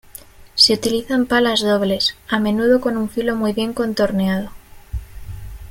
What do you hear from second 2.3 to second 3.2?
menudo con un